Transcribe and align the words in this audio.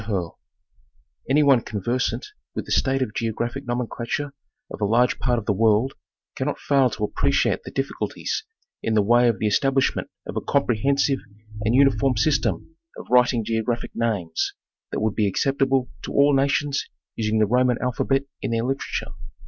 Herrte: 0.07 0.31
Any 1.29 1.43
one 1.43 1.61
conversant 1.61 2.25
with 2.55 2.65
the 2.65 2.71
state 2.71 3.03
of 3.03 3.13
geo 3.13 3.31
graphic 3.31 3.67
nomenclature 3.67 4.31
of 4.71 4.81
a 4.81 4.85
large 4.85 5.19
part 5.19 5.37
of 5.37 5.45
the 5.45 5.53
world 5.53 5.93
cannot 6.35 6.57
fail 6.57 6.89
to 6.89 7.03
appreciate 7.03 7.61
the 7.61 7.69
difficulties 7.69 8.43
in 8.81 8.95
the 8.95 9.03
way 9.03 9.27
of 9.27 9.37
the 9.37 9.45
establishment 9.45 10.09
of 10.25 10.35
a 10.35 10.41
comprehensive 10.41 11.19
and 11.63 11.75
uniform 11.75 12.17
system 12.17 12.75
of 12.97 13.05
writing 13.11 13.45
geographic 13.45 13.91
names, 13.93 14.55
that 14.91 15.01
would 15.01 15.13
be 15.13 15.27
acceptable 15.27 15.87
to 16.01 16.11
all 16.11 16.33
nations 16.33 16.83
using 17.15 17.37
the 17.37 17.45
Roman 17.45 17.77
alphabet 17.79 18.23
in 18.41 18.49
their 18.49 18.63
literature. 18.63 19.11